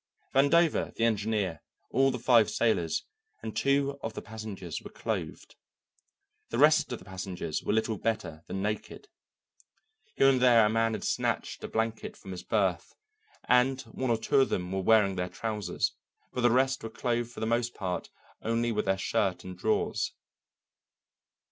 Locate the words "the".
0.95-1.03, 2.09-2.17, 4.15-4.21, 6.49-6.57, 6.97-7.05, 16.41-16.49, 17.39-17.45